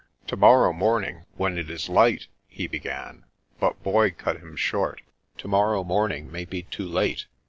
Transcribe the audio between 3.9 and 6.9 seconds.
cut him short." To morrow morn ing may be too